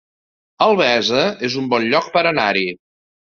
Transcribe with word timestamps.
Albesa 0.65 1.19
es 1.49 1.59
un 1.63 1.69
bon 1.75 1.85
lloc 1.91 2.09
per 2.17 2.25
anar-hi 2.31 2.67